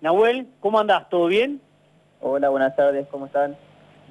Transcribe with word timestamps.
Nahuel, 0.00 0.46
¿cómo 0.60 0.78
andás? 0.78 1.08
¿Todo 1.08 1.26
bien? 1.26 1.60
Hola, 2.20 2.48
buenas 2.50 2.76
tardes, 2.76 3.06
¿cómo 3.10 3.26
están? 3.26 3.56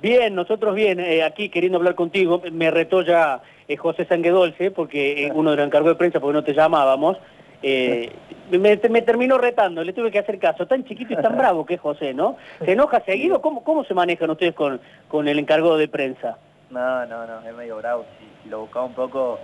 Bien, 0.02 0.36
nosotros 0.36 0.75
bien, 0.75 1.00
eh, 1.00 1.24
aquí 1.24 1.50
queriendo 1.50 1.78
hablar 1.78 1.96
contigo, 1.96 2.42
me 2.52 2.70
retó 2.70 3.02
ya 3.02 3.42
eh, 3.67 3.77
José 3.77 4.05
Sanguedolce, 4.05 4.69
porque 4.71 5.25
eh, 5.25 5.31
uno 5.33 5.51
de 5.51 5.58
los 5.58 5.65
encargó 5.65 5.89
de 5.89 5.95
prensa, 5.95 6.19
porque 6.19 6.33
no 6.33 6.43
te 6.43 6.53
llamábamos, 6.53 7.17
me, 7.63 9.02
terminó 9.02 9.38
retando, 9.38 9.84
le 9.84 9.93
tuve 9.93 10.11
que 10.11 10.20
hacer 10.20 10.38
caso, 10.39 10.68
tan 10.68 10.84
chiquito 10.84 11.13
y 11.13 11.15
tan 11.15 11.38
bravo 11.38 11.65
que 11.65 11.75
es 11.75 11.81
José, 11.81 12.13
¿no? 12.13 12.38
¿Se 12.63 12.73
enoja 12.73 12.99
seguido? 13.01 13.41
¿Cómo, 13.41 13.63
cómo 13.63 13.83
se 13.85 13.93
manejan 13.93 14.29
ustedes 14.29 14.54
con, 14.54 14.79
con 15.07 15.27
el 15.27 15.39
encargado 15.39 15.77
de 15.77 15.88
prensa? 15.88 16.38
No, 16.69 17.05
no, 17.05 17.25
no, 17.25 17.47
es 17.47 17.55
medio 17.55 17.77
bravo, 17.77 18.05
si, 18.19 18.49
lo 18.49 18.59
buscaba 18.59 18.85
un 18.85 18.93
poco, 18.93 19.39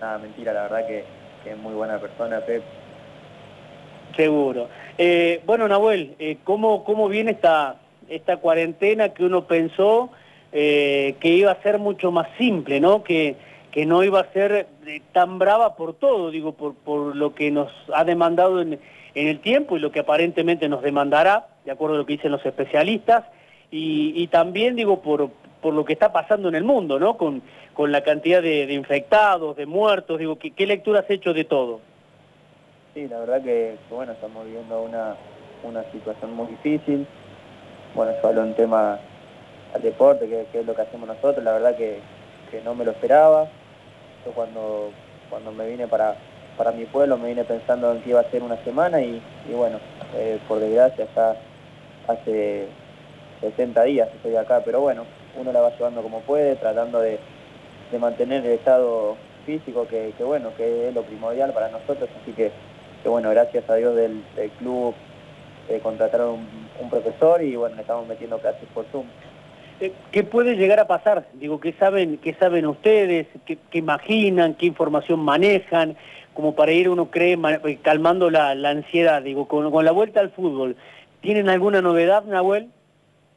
nada, 0.00 0.18
mentira, 0.18 0.54
la 0.54 0.62
verdad 0.62 0.86
que, 0.86 1.04
es 1.44 1.58
muy 1.58 1.74
buena 1.74 1.98
persona, 1.98 2.40
Pep. 2.40 2.62
Seguro. 4.16 4.68
bueno, 5.46 5.68
Nahuel, 5.68 6.16
¿cómo, 6.44 6.84
¿cómo 6.84 7.08
viene 7.08 7.32
esta 7.32 7.76
esta 8.08 8.36
cuarentena 8.36 9.10
que 9.10 9.24
uno 9.24 9.46
pensó 9.46 10.10
eh, 10.52 11.16
que 11.20 11.28
iba 11.28 11.50
a 11.50 11.62
ser 11.62 11.78
mucho 11.78 12.12
más 12.12 12.28
simple, 12.38 12.80
¿no? 12.80 13.02
Que, 13.02 13.36
que 13.70 13.86
no 13.86 14.04
iba 14.04 14.20
a 14.20 14.32
ser 14.32 14.66
eh, 14.86 15.00
tan 15.12 15.38
brava 15.38 15.76
por 15.76 15.94
todo, 15.94 16.30
digo, 16.30 16.52
por, 16.52 16.74
por 16.74 17.16
lo 17.16 17.34
que 17.34 17.50
nos 17.50 17.72
ha 17.94 18.04
demandado 18.04 18.60
en, 18.60 18.78
el 19.14 19.40
tiempo 19.40 19.76
y 19.76 19.80
lo 19.80 19.92
que 19.92 20.00
aparentemente 20.00 20.70
nos 20.70 20.82
demandará, 20.82 21.46
de 21.66 21.70
acuerdo 21.70 21.96
a 21.96 21.98
lo 21.98 22.06
que 22.06 22.14
dicen 22.14 22.32
los 22.32 22.44
especialistas, 22.46 23.24
y, 23.74 24.26
también, 24.26 24.76
digo, 24.76 25.00
por, 25.00 25.30
por 25.62 25.72
lo 25.72 25.86
que 25.86 25.94
está 25.94 26.12
pasando 26.12 26.50
en 26.50 26.54
el 26.54 26.64
mundo, 26.64 26.98
¿no? 26.98 27.16
Con, 27.16 27.42
con 27.72 27.90
la 27.90 28.02
cantidad 28.02 28.42
de, 28.42 28.70
infectados, 28.72 29.56
de 29.56 29.64
muertos, 29.64 30.18
digo, 30.18 30.38
¿qué, 30.38 30.50
¿qué, 30.50 30.66
lectura 30.66 31.00
has 31.00 31.10
hecho 31.10 31.32
de 31.32 31.44
todo? 31.44 31.80
Sí, 32.94 33.08
la 33.08 33.20
verdad 33.20 33.42
que, 33.42 33.78
bueno, 33.88 34.12
estamos 34.12 34.44
viviendo 34.44 34.82
una, 34.82 35.16
una 35.62 35.82
situación 35.92 36.34
muy 36.34 36.48
difícil, 36.48 37.06
bueno, 37.94 38.12
yo 38.20 38.28
hablo 38.28 38.42
en 38.44 38.54
tema 38.54 38.98
al 39.74 39.82
deporte, 39.82 40.28
que, 40.28 40.58
es 40.58 40.66
lo 40.66 40.74
que 40.74 40.82
hacemos 40.82 41.08
nosotros, 41.08 41.42
la 41.42 41.52
verdad 41.52 41.76
que, 41.76 42.00
no 42.64 42.74
me 42.74 42.84
lo 42.84 42.90
esperaba. 42.90 43.48
Yo 44.26 44.32
cuando, 44.32 44.90
cuando 45.30 45.52
me 45.52 45.66
vine 45.66 45.88
para, 45.88 46.16
para 46.58 46.70
mi 46.70 46.84
pueblo 46.84 47.16
me 47.16 47.28
vine 47.28 47.44
pensando 47.44 47.90
en 47.92 48.02
que 48.02 48.10
iba 48.10 48.20
a 48.20 48.30
ser 48.30 48.42
una 48.42 48.62
semana 48.62 49.00
y, 49.00 49.22
bueno, 49.54 49.78
eh, 50.14 50.38
por 50.46 50.60
desgracia 50.60 51.06
ya 51.16 51.34
hace 52.08 52.66
60 53.40 53.82
días 53.84 54.08
estoy 54.14 54.36
acá, 54.36 54.60
pero 54.62 54.80
bueno, 54.80 55.04
uno 55.40 55.50
la 55.50 55.62
va 55.62 55.74
llevando 55.76 56.02
como 56.02 56.20
puede, 56.20 56.56
tratando 56.56 57.00
de, 57.00 57.18
mantener 57.98 58.44
el 58.44 58.52
estado 58.52 59.16
físico, 59.46 59.86
que, 59.86 60.12
bueno, 60.20 60.50
que 60.56 60.88
es 60.88 60.94
lo 60.94 61.02
primordial 61.02 61.52
para 61.52 61.68
nosotros, 61.68 62.08
así 62.22 62.32
que, 62.32 62.50
bueno, 63.10 63.30
gracias 63.30 63.68
a 63.68 63.74
Dios 63.74 63.96
del, 63.96 64.22
del 64.36 64.50
club, 64.52 64.94
eh, 65.68 65.80
contrataron 65.80 66.40
un, 66.80 66.90
profesor 66.90 67.42
y 67.42 67.54
bueno, 67.54 67.80
estamos 67.80 68.06
metiendo 68.06 68.38
clases 68.38 68.68
por 68.74 68.84
Zoom. 68.86 69.06
Eh, 69.80 69.92
¿Qué 70.10 70.24
puede 70.24 70.56
llegar 70.56 70.80
a 70.80 70.86
pasar? 70.86 71.26
Digo, 71.34 71.60
¿qué 71.60 71.72
saben, 71.74 72.18
qué 72.18 72.34
saben 72.34 72.66
ustedes? 72.66 73.28
¿Qué, 73.46 73.58
imaginan? 73.72 74.54
¿Qué 74.54 74.66
información 74.66 75.20
manejan? 75.20 75.96
Como 76.34 76.54
para 76.54 76.72
ir, 76.72 76.88
uno 76.88 77.10
cree, 77.10 77.38
eh, 77.64 77.78
calmando 77.80 78.28
la, 78.28 78.50
ansiedad. 78.50 79.22
Digo, 79.22 79.46
con, 79.46 79.84
la 79.84 79.92
vuelta 79.92 80.20
al 80.20 80.30
fútbol, 80.30 80.76
¿tienen 81.20 81.48
alguna 81.48 81.80
novedad, 81.80 82.24
Nahuel? 82.24 82.70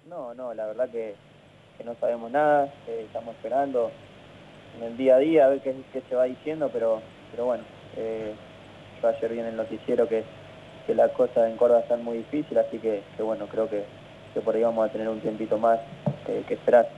No, 0.10 0.34
no, 0.34 0.54
la 0.54 0.66
verdad 0.66 0.90
que, 0.90 1.16
no 1.84 1.96
sabemos 2.00 2.32
nada. 2.32 2.74
estamos 2.88 3.36
esperando 3.36 3.92
en 4.78 4.84
el 4.88 4.98
día 4.98 5.16
a 5.16 5.20
día 5.20 5.46
a 5.46 5.50
ver 5.50 5.62
qué, 5.62 6.02
se 6.10 6.16
va 6.16 6.24
diciendo, 6.24 6.70
pero, 6.74 7.02
pero 7.32 7.46
bueno, 7.46 7.64
ayer 9.04 9.32
vi 9.32 9.40
en 9.40 9.48
el 9.48 9.56
noticiero 9.56 10.08
que 10.08 10.24
que 10.86 10.96
las 10.96 11.12
cosas 11.12 11.50
en 11.50 11.58
Córdoba 11.58 11.82
están 11.82 12.04
muy 12.04 12.18
difíciles, 12.18 12.66
así 12.68 12.78
que, 12.78 13.02
bueno, 13.20 13.48
creo 13.48 13.68
que, 13.70 13.84
por 14.44 14.56
ahí 14.56 14.64
vamos 14.64 14.88
a 14.88 14.92
tener 14.92 15.08
un 15.08 15.22
tiempito 15.22 15.58
más 15.58 15.80
eh, 16.28 16.44
que 16.48 16.56
esperar. 16.56 16.90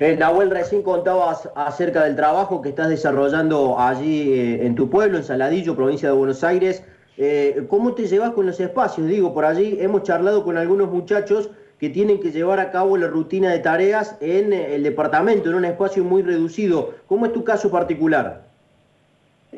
Eh, 0.00 0.16
Nahuel, 0.16 0.50
recién 0.50 0.82
contabas 0.82 1.48
acerca 1.54 2.04
del 2.04 2.16
trabajo 2.16 2.62
que 2.62 2.70
estás 2.70 2.88
desarrollando 2.88 3.78
allí 3.78 4.32
eh, 4.32 4.66
en 4.66 4.74
tu 4.74 4.88
pueblo, 4.88 5.18
en 5.18 5.24
Saladillo, 5.24 5.76
provincia 5.76 6.08
de 6.08 6.14
Buenos 6.14 6.42
Aires. 6.42 6.84
Eh, 7.18 7.66
¿Cómo 7.68 7.94
te 7.94 8.06
llevas 8.06 8.30
con 8.30 8.46
los 8.46 8.58
espacios? 8.60 9.06
Digo, 9.06 9.34
por 9.34 9.44
allí 9.44 9.76
hemos 9.80 10.04
charlado 10.04 10.44
con 10.44 10.56
algunos 10.56 10.90
muchachos 10.90 11.50
que 11.78 11.90
tienen 11.90 12.20
que 12.20 12.30
llevar 12.30 12.58
a 12.58 12.70
cabo 12.70 12.96
la 12.96 13.08
rutina 13.08 13.50
de 13.50 13.58
tareas 13.58 14.16
en 14.20 14.52
el 14.52 14.84
departamento, 14.84 15.50
en 15.50 15.56
un 15.56 15.64
espacio 15.64 16.04
muy 16.04 16.22
reducido. 16.22 16.94
¿Cómo 17.06 17.26
es 17.26 17.32
tu 17.32 17.44
caso 17.44 17.70
particular? 17.70 18.51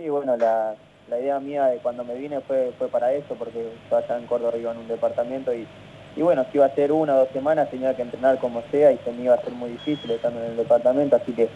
Sí, 0.05 0.11
bueno, 0.11 0.37
la, 0.37 0.75
la 1.09 1.19
idea 1.19 1.41
mía 1.41 1.65
de 1.69 1.79
cuando 1.79 2.05
me 2.05 2.13
vine 2.15 2.39
fue, 2.43 2.73
fue 2.79 2.89
para 2.89 3.15
eso, 3.15 3.35
porque 3.39 3.65
yo 3.91 3.97
allá 3.97 4.19
en 4.19 4.27
Córdoba 4.27 4.53
iba 4.59 4.71
en 4.71 4.77
un 4.77 4.87
departamento 4.87 5.55
y, 5.55 5.67
y 6.15 6.21
bueno, 6.21 6.45
si 6.53 6.59
iba 6.59 6.67
a 6.67 6.75
ser 6.75 6.93
una 6.93 7.15
o 7.15 7.21
dos 7.21 7.31
semanas 7.33 7.71
tenía 7.71 7.97
que 7.97 8.03
entrenar 8.03 8.39
como 8.39 8.63
sea 8.71 8.93
y 8.93 8.99
se 8.99 9.11
me 9.13 9.23
iba 9.23 9.35
a 9.35 9.41
ser 9.41 9.53
muy 9.53 9.71
difícil 9.71 10.11
estando 10.11 10.45
en 10.45 10.51
el 10.51 10.57
departamento, 10.59 11.17
así 11.17 11.33
que, 11.33 11.49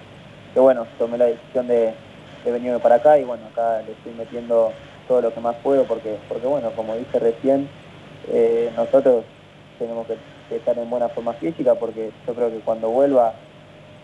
que 0.55 0.61
bueno, 0.61 0.87
tomé 0.99 1.19
la 1.19 1.27
decisión 1.27 1.69
de, 1.69 1.93
venirme 2.43 2.79
para 2.79 2.95
acá 2.95 3.19
y 3.19 3.25
bueno, 3.25 3.43
acá 3.53 3.83
le 3.83 3.93
estoy 3.93 4.15
metiendo 4.17 4.73
todo 5.09 5.21
lo 5.21 5.35
que 5.35 5.41
más 5.41 5.57
puedo 5.57 5.85
porque, 5.85 6.17
porque 6.27 6.47
bueno, 6.47 6.71
como 6.71 6.97
dije 6.97 7.19
recién, 7.19 7.69
eh, 8.33 8.71
nosotros 8.75 9.25
tenemos 9.79 10.07
que, 10.07 10.17
estar 10.57 10.79
en 10.79 10.89
buena 10.89 11.11
forma 11.11 11.35
física 11.35 11.75
porque 11.75 12.11
yo 12.27 12.33
creo 12.33 12.49
que 12.49 12.61
cuando 12.61 12.89
vuelva 12.89 13.35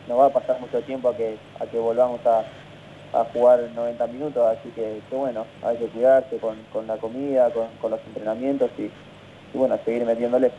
no 0.06 0.18
va 0.18 0.26
a 0.26 0.30
pasar 0.34 0.60
mucho 0.60 0.82
tiempo 0.82 1.08
a 1.08 1.16
que, 1.16 1.38
a 1.58 1.64
que 1.64 1.78
volvamos 1.78 2.20
a, 2.26 2.44
a 3.14 3.24
jugar 3.32 3.60
90 3.74 4.06
minutos, 4.08 4.44
así 4.44 4.68
que, 4.70 5.00
bueno, 5.12 5.46
hay 5.62 5.76
que 5.76 5.86
cuidarse 5.86 6.36
con, 6.38 6.86
la 6.86 6.96
comida, 6.96 7.50
con, 7.80 7.90
los 7.90 8.00
entrenamientos 8.08 8.70
y, 8.76 8.90
bueno, 9.56 9.78
seguir 9.84 10.04
metiéndole. 10.04 10.50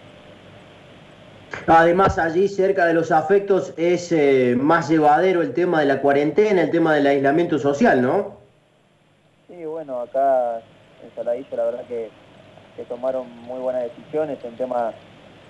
Además, 1.67 2.17
allí 2.17 2.47
cerca 2.47 2.85
de 2.85 2.93
los 2.93 3.11
afectos 3.11 3.73
es 3.77 4.11
eh, 4.11 4.55
más 4.57 4.89
llevadero 4.89 5.41
el 5.41 5.53
tema 5.53 5.81
de 5.81 5.85
la 5.85 6.01
cuarentena, 6.01 6.61
el 6.61 6.71
tema 6.71 6.93
del 6.93 7.07
aislamiento 7.07 7.59
social, 7.59 8.01
¿no? 8.01 8.37
Sí, 9.47 9.65
bueno, 9.65 9.99
acá 9.99 10.61
en 11.03 11.13
Saladillo 11.13 11.57
la 11.57 11.65
verdad 11.65 11.83
que, 11.87 12.09
tomaron 12.89 13.29
muy 13.43 13.59
buenas 13.59 13.83
decisiones 13.83 14.37
en 14.43 14.55
tema 14.57 14.93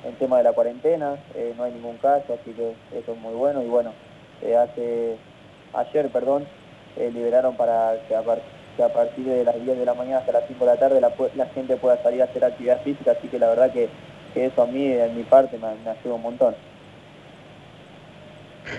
en 0.04 0.14
tema 0.18 0.38
de 0.38 0.44
la 0.44 0.54
cuarentena, 0.54 1.16
eh, 1.34 1.56
no 1.58 1.64
hay 1.64 1.72
ningún 1.72 1.98
caso, 1.98 2.38
así 2.40 2.52
que 2.52 2.76
eso 2.96 3.14
es 3.14 3.18
muy 3.18 3.34
bueno 3.34 3.64
y 3.64 3.68
bueno, 3.68 3.92
eh, 4.44 4.56
hace 4.56 5.18
ayer, 5.74 6.10
perdón, 6.10 6.46
eh, 6.97 7.11
liberaron 7.13 7.56
para 7.57 7.95
que 8.07 8.16
a, 8.16 8.23
partir 8.89 9.25
de 9.25 9.44
las 9.44 9.56
10 9.56 9.78
de 9.78 9.85
la 9.85 9.94
mañana 9.94 10.19
hasta 10.19 10.31
las 10.31 10.47
5 10.47 10.66
de 10.66 10.72
la 10.72 10.79
tarde 10.79 11.01
la, 11.01 11.45
gente 11.47 11.78
pueda 11.78 12.01
salir 12.01 12.22
a 12.22 12.25
hacer 12.25 12.44
actividad 12.44 12.81
física, 12.81 13.11
así 13.11 13.28
que 13.28 13.39
la 13.39 13.50
verdad 13.50 13.72
que, 13.72 13.89
eso 14.35 14.63
a 14.63 14.67
mí, 14.67 14.85
en 14.85 15.16
mi 15.16 15.23
parte, 15.23 15.57
me, 15.57 15.75
me 15.83 15.91
ayuda 15.91 16.16
un 16.16 16.22
montón. 16.22 16.56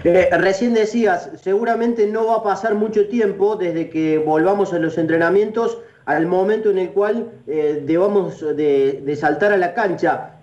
Eh, 0.04 0.28
recién 0.32 0.74
decías, 0.74 1.30
seguramente 1.40 2.06
no 2.06 2.26
va 2.26 2.36
a 2.36 2.42
pasar 2.42 2.74
mucho 2.74 3.08
tiempo 3.08 3.56
desde 3.56 3.88
que 3.88 4.18
volvamos 4.18 4.72
a 4.72 4.78
los 4.78 4.98
entrenamientos 4.98 5.78
al 6.04 6.26
momento 6.26 6.70
en 6.70 6.78
el 6.78 6.90
cual 6.90 7.30
eh, 7.46 7.82
debamos 7.84 8.40
de, 8.56 9.16
saltar 9.18 9.52
a 9.52 9.56
la 9.56 9.74
cancha 9.74 10.38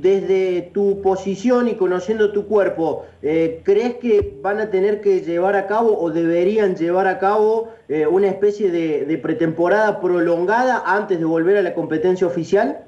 desde 0.00 0.62
tu 0.62 1.02
posición 1.02 1.68
y 1.68 1.74
conociendo 1.74 2.32
tu 2.32 2.46
cuerpo, 2.46 3.06
eh, 3.22 3.62
¿crees 3.64 3.96
que 3.96 4.38
van 4.40 4.60
a 4.60 4.70
tener 4.70 5.00
que 5.00 5.22
llevar 5.22 5.56
a 5.56 5.66
cabo 5.66 5.98
o 5.98 6.10
deberían 6.10 6.76
llevar 6.76 7.08
a 7.08 7.18
cabo 7.18 7.70
eh, 7.88 8.06
una 8.06 8.28
especie 8.28 8.70
de, 8.70 9.18
pretemporada 9.18 10.00
prolongada 10.00 10.82
antes 10.86 11.18
de 11.18 11.24
volver 11.24 11.56
a 11.56 11.62
la 11.62 11.74
competencia 11.74 12.26
oficial? 12.26 12.84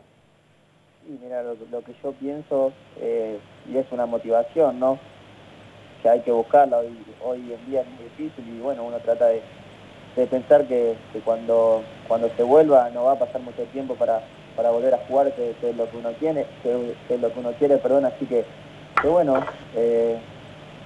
Sí, 1.04 1.18
mira, 1.22 1.42
lo, 1.42 1.82
que 1.82 1.92
yo 2.02 2.12
pienso, 2.12 2.72
eh, 3.00 3.38
y 3.68 3.76
es 3.76 3.86
una 3.90 4.06
motivación, 4.06 4.78
¿no? 4.78 4.98
Que 6.02 6.08
hay 6.08 6.20
que 6.20 6.30
buscarla, 6.30 6.78
hoy, 6.78 6.96
hoy 7.24 7.52
en 7.52 7.70
día 7.70 7.80
es 7.80 7.86
muy 7.88 8.04
difícil 8.04 8.56
y 8.56 8.60
bueno, 8.60 8.84
uno 8.84 8.98
trata 8.98 9.26
de, 9.26 9.42
pensar 10.30 10.66
que, 10.68 10.94
cuando, 11.24 11.82
cuando 12.06 12.28
se 12.36 12.42
vuelva 12.42 12.90
no 12.90 13.04
va 13.04 13.12
a 13.12 13.18
pasar 13.18 13.40
mucho 13.40 13.62
tiempo 13.72 13.94
para 13.94 14.22
para 14.56 14.70
volver 14.70 14.94
a 14.94 14.98
jugar, 15.06 15.32
que, 15.32 15.50
es 15.50 15.76
lo 15.76 15.90
que 15.90 15.96
uno 15.96 16.10
tiene, 16.18 16.46
que, 16.62 16.94
es 17.08 17.20
lo 17.20 17.32
que 17.32 17.38
uno 17.40 17.52
quiere, 17.52 17.78
perdón, 17.78 18.04
así 18.04 18.26
que, 18.26 18.44
que 19.00 19.08
bueno, 19.08 19.42
eh, 19.76 20.18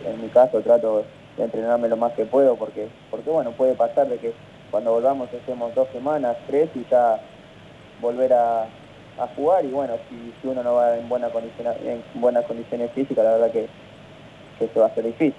en 0.06 0.20
mi 0.20 0.28
caso 0.28 0.60
trato 0.60 1.04
de 1.36 1.44
entrenarme 1.44 1.88
lo 1.88 1.96
más 1.96 2.12
que 2.12 2.24
puedo, 2.24 2.56
porque, 2.56 2.88
porque 3.10 3.30
bueno, 3.30 3.52
puede 3.52 3.74
pasar 3.74 4.08
de 4.08 4.18
que 4.18 4.32
cuando 4.70 4.92
volvamos 4.92 5.32
estemos 5.32 5.74
dos 5.74 5.88
semanas, 5.92 6.36
tres 6.46 6.68
y 6.74 6.84
ya 6.90 7.20
volver 8.00 8.32
a, 8.32 8.66
jugar 9.36 9.64
y 9.64 9.68
bueno, 9.68 9.94
si, 10.08 10.48
uno 10.48 10.62
no 10.64 10.74
va 10.74 10.98
en, 10.98 11.08
buena 11.08 11.28
condición, 11.28 11.72
en 11.84 12.02
buenas 12.14 12.44
condiciones 12.46 12.90
físicas, 12.92 13.24
la 13.24 13.32
verdad 13.32 13.52
que, 13.52 13.68
eso 14.60 14.80
va 14.80 14.86
a 14.86 14.94
ser 14.94 15.04
difícil. 15.04 15.34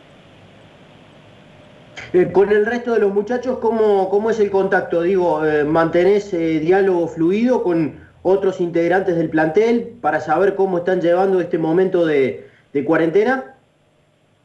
Eh, 2.13 2.31
con 2.31 2.49
el 2.51 2.65
resto 2.65 2.93
de 2.93 2.99
los 2.99 3.13
muchachos, 3.13 3.57
¿cómo, 3.59 4.09
cómo 4.09 4.29
es 4.29 4.39
el 4.39 4.51
contacto? 4.51 5.01
Digo, 5.01 5.45
eh, 5.45 5.63
¿mantenés 5.65 6.31
diálogo 6.31 7.07
fluido 7.07 7.63
con, 7.63 8.04
otros 8.27 8.59
integrantes 8.59 9.15
del 9.17 9.29
plantel 9.29 9.99
para 10.01 10.19
saber 10.19 10.55
cómo 10.55 10.79
están 10.79 10.99
llevando 10.99 11.39
este 11.39 11.59
momento 11.59 12.07
de, 12.07 12.49
cuarentena? 12.83 13.53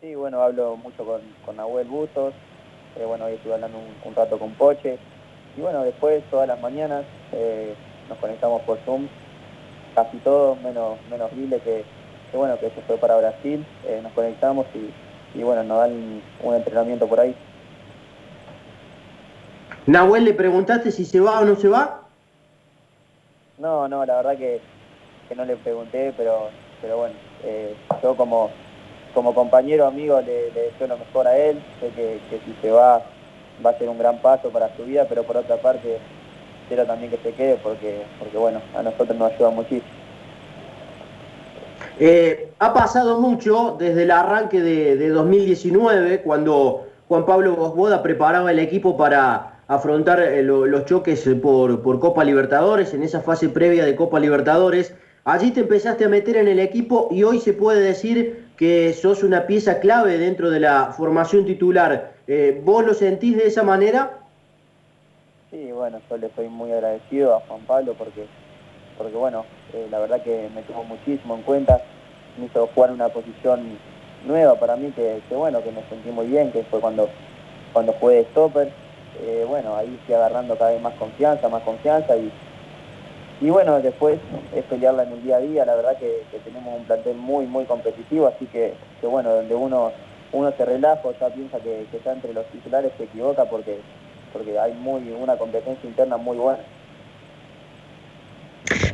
Sí, 0.03 0.15
bueno, 0.15 0.43
hablo 0.43 0.77
mucho 0.77 1.03
con, 1.03 1.23
con 1.47 1.57
Nahuel 1.57 1.89
Bustos, 1.89 2.35
eh, 2.97 3.07
bueno, 3.07 3.25
hoy 3.25 3.33
estuve 3.33 3.55
hablando 3.55 3.79
un, 4.05 4.15
rato 4.15 4.39
con 4.39 4.53
Poche, 4.53 4.99
y 5.57 5.61
bueno, 5.63 5.83
después 5.83 6.23
todas 6.31 6.47
las 6.47 6.61
mañanas 6.61 7.07
eh, 7.33 7.75
nos 8.11 8.19
conectamos 8.19 8.61
por 8.63 8.77
Zoom, 8.85 9.09
casi 9.95 10.19
todos, 10.19 10.61
menos, 10.61 10.99
menos 11.11 11.31
que, 11.31 11.83
bueno, 12.35 12.59
que 12.61 12.69
se 12.69 12.83
fue 12.83 12.99
para 12.99 13.17
Brasil, 13.17 13.65
eh, 13.87 14.01
nos 14.03 14.13
conectamos 14.13 14.67
y, 14.75 15.39
y 15.39 15.43
bueno, 15.43 15.63
nos 15.65 15.79
dan 15.79 16.21
un 16.43 16.55
entrenamiento 16.55 17.09
por 17.09 17.21
ahí. 17.21 17.35
Nahuel, 19.87 20.27
¿le 20.27 20.35
preguntaste 20.35 20.91
si 20.91 21.07
se 21.07 21.19
va 21.19 21.41
o 21.41 21.47
no 21.47 21.57
se 21.57 21.69
va? 21.69 22.00
No, 23.61 23.87
no, 23.89 24.07
la 24.07 24.17
verdad 24.17 24.39
que, 24.39 24.59
no 25.37 25.45
le 25.45 25.55
pregunté, 25.57 26.15
pero, 26.17 26.49
pero 26.81 26.97
bueno, 26.97 27.15
eh, 27.45 27.77
yo 28.03 28.17
como, 28.17 28.51
como 29.13 29.35
compañero, 29.35 29.87
amigo, 29.87 30.19
le, 30.23 30.51
deseo 30.51 30.87
lo 30.89 30.97
mejor 30.97 31.29
a 31.29 31.37
él, 31.37 31.63
sé 31.79 31.91
que, 31.91 32.21
si 32.31 32.55
se 32.63 32.71
va 32.71 33.03
va 33.65 33.71
a 33.71 33.79
ser 33.79 33.91
un 33.91 33.99
gran 33.99 34.17
paso 34.23 34.49
para 34.49 34.75
su 34.75 34.85
vida, 34.85 35.05
pero 35.07 35.25
por 35.25 35.37
otra 35.37 35.59
parte 35.59 35.99
quiero 36.69 36.87
también 36.87 37.11
que 37.11 37.19
se 37.19 37.35
quede 37.35 37.57
porque, 37.63 38.01
porque 38.19 38.39
bueno, 38.39 38.63
a 38.75 38.83
nosotros 38.83 39.15
nos 39.19 39.31
ayuda 39.31 39.51
muchísimo. 39.51 39.93
Eh, 41.99 42.55
ha 42.59 42.73
pasado 42.73 43.21
mucho 43.21 43.77
desde 43.79 44.05
el 44.05 44.11
arranque 44.11 44.63
de, 44.63 44.97
de 44.97 45.09
2019, 45.11 46.23
cuando 46.23 46.87
Juan 47.09 47.27
Pablo 47.27 47.55
Bosboda 47.55 48.03
preparaba 48.03 48.51
el 48.51 48.59
equipo 48.59 48.97
para 48.97 49.60
afrontar 49.71 50.19
eh, 50.21 50.43
los 50.43 50.85
choques 50.85 51.25
eh, 51.29 51.37
por, 51.37 52.01
Copa 52.01 52.25
Libertadores, 52.25 52.93
en 52.93 53.05
esa 53.05 53.21
fase 53.21 53.49
previa 53.49 53.85
de 53.85 53.95
Copa 53.95 54.19
Libertadores. 54.19 54.97
Allí 55.25 55.53
te 55.53 55.61
empezaste 55.61 56.05
a 56.05 56.09
meter 56.09 56.37
en 56.39 56.49
el 56.49 56.59
equipo 56.59 57.07
y 57.13 57.23
hoy 57.23 57.39
se 57.39 57.53
puede 57.53 57.81
decir 57.81 58.49
que 58.57 58.93
sos 58.93 59.23
una 59.23 59.47
pieza 59.47 59.79
clave 59.79 60.19
dentro 60.19 60.51
de 60.51 60.59
la 60.59 60.87
formación 60.87 61.45
titular. 61.45 62.15
Eh, 62.27 62.61
¿Vos 62.65 62.85
lo 62.85 62.95
sentís 62.95 63.37
de 63.37 63.47
esa 63.47 63.63
manera? 63.63 64.19
Sí, 65.53 65.71
bueno, 65.71 66.01
yo 66.11 66.17
le 66.17 66.27
estoy 66.27 66.49
muy 66.49 66.73
agradecido 66.73 67.37
a 67.37 67.41
Juan 67.47 67.61
Pablo 67.61 67.95
porque, 67.97 68.27
porque 68.99 69.17
bueno, 69.17 69.45
la 69.89 70.01
verdad 70.01 70.21
que 70.25 70.49
me 70.53 70.63
tuvo 70.63 70.83
muchísimo 70.83 71.37
en 71.37 71.43
cuenta, 71.43 71.81
me 72.39 72.47
hizo 72.47 72.67
jugar 72.75 72.91
una 72.91 73.09
posición 73.09 73.79
nueva 74.27 74.59
para 74.59 74.75
mí 74.75 74.91
que, 74.97 75.23
que 75.29 75.35
bueno, 75.37 75.63
que 75.63 75.71
me 75.71 75.89
sentí 75.89 76.11
muy 76.11 76.27
bien, 76.27 76.51
que 76.51 76.65
fue 76.65 76.81
cuando, 76.81 77.09
cuando 77.73 77.93
jugué 77.93 78.25
stopper 78.33 78.73
eh, 79.23 79.45
bueno, 79.47 79.77
ahí 79.77 79.99
fui 80.07 80.15
agarrando 80.15 80.57
cada 80.57 80.71
vez 80.71 80.81
más 80.81 80.95
confianza, 80.95 81.49
más 81.49 81.63
confianza 81.63 82.17
y, 82.17 82.33
y 83.41 83.51
bueno, 83.51 83.81
después 83.81 84.19
es 84.55 84.65
pelearla 84.65 85.05
en 85.05 85.13
el 85.13 85.23
día 85.23 85.37
a 85.37 85.41
día, 85.41 85.65
la 85.65 85.75
verdad 85.75 85.97
que, 85.99 86.23
tenemos 86.45 86.79
un 86.79 86.85
plantel 86.85 87.17
muy, 87.17 87.47
muy 87.47 87.65
competitivo, 87.65 88.27
así 88.27 88.47
que, 88.47 88.75
que 89.01 89.07
bueno, 89.07 89.35
donde 89.35 89.55
uno, 89.55 89.93
uno 90.33 90.53
se 90.57 90.65
relaja, 90.65 91.03
ya 91.21 91.29
piensa 91.29 91.59
que, 91.61 91.87
está 91.93 92.13
entre 92.13 92.33
los 92.33 92.47
titulares, 92.47 92.93
se 92.97 93.05
equivoca 93.05 93.45
porque, 93.45 93.81
porque 94.33 94.59
hay 94.59 94.73
muy, 94.75 95.11
una 95.13 95.37
competencia 95.37 95.89
interna 95.89 96.17
muy 96.17 96.37
buena. 96.37 96.61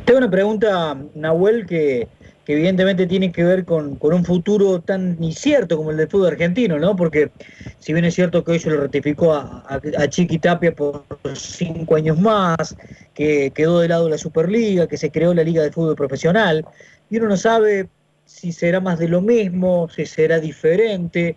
Tengo 0.05 0.19
una 0.19 0.31
pregunta, 0.31 0.97
Nahuel, 1.15 1.65
que, 1.65 2.07
que 2.47 2.53
evidentemente 2.53 3.05
tiene 3.07 3.29
que 3.29 3.43
ver 3.43 3.65
con, 3.65 3.97
un 4.01 4.23
futuro 4.23 4.79
tan 4.79 5.21
incierto 5.21 5.75
como 5.75 5.91
el 5.91 5.97
del 5.97 6.07
fútbol 6.07 6.29
argentino, 6.29 6.79
¿no? 6.79 6.95
Porque 6.95 7.29
si 7.79 7.91
bien 7.91 8.05
es 8.05 8.15
cierto 8.15 8.41
que 8.41 8.53
hoy 8.53 8.59
se 8.59 8.69
lo 8.69 8.79
ratificó 8.79 9.33
a, 9.33 9.77
Chiqui 10.07 10.39
Tapia 10.39 10.73
por 10.73 11.03
cinco 11.35 11.97
años 11.97 12.17
más, 12.17 12.77
que 13.13 13.51
quedó 13.51 13.81
de 13.81 13.89
lado 13.89 14.07
la 14.07 14.17
Superliga, 14.17 14.87
que 14.87 14.95
se 14.95 15.11
creó 15.11 15.33
la 15.33 15.43
Liga 15.43 15.61
de 15.61 15.73
Fútbol 15.73 15.97
Profesional, 15.97 16.63
y 17.09 17.17
uno 17.17 17.27
no 17.27 17.35
sabe 17.35 17.89
si 18.23 18.53
será 18.53 18.79
más 18.79 18.97
de 18.97 19.09
lo 19.09 19.19
mismo, 19.19 19.89
si 19.93 20.05
será 20.05 20.39
diferente, 20.39 21.35